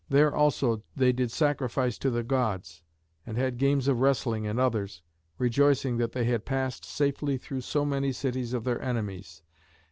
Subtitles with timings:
[0.09, 2.81] There also they did sacrifice to the Gods,
[3.23, 5.03] and had games of wrestling and others,
[5.37, 9.43] rejoicing that they had passed safely through so many cities of their enemies.